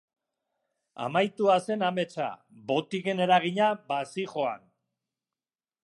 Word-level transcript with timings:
Amaitua 1.07 1.57
zen 1.67 1.85
ametsa, 1.89 2.29
botiken 2.73 3.23
eragina 3.27 3.69
bazihoan. 3.93 4.69